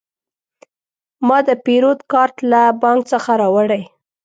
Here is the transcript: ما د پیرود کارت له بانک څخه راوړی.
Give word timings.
ما 1.27 1.37
د 1.47 1.49
پیرود 1.65 1.99
کارت 2.11 2.35
له 2.51 2.61
بانک 2.81 3.01
څخه 3.13 3.31
راوړی. 3.41 3.83